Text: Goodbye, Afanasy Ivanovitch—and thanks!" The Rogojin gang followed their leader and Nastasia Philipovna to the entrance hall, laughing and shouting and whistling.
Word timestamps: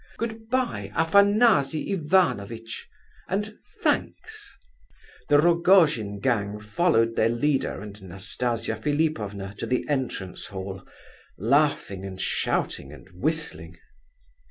Goodbye, 0.17 0.91
Afanasy 0.95 1.91
Ivanovitch—and 1.91 3.59
thanks!" 3.83 4.57
The 5.29 5.39
Rogojin 5.39 6.19
gang 6.21 6.59
followed 6.59 7.15
their 7.15 7.29
leader 7.29 7.79
and 7.81 8.01
Nastasia 8.05 8.77
Philipovna 8.77 9.53
to 9.59 9.67
the 9.67 9.87
entrance 9.87 10.47
hall, 10.47 10.83
laughing 11.37 12.03
and 12.03 12.19
shouting 12.19 12.91
and 12.91 13.09
whistling. 13.11 13.77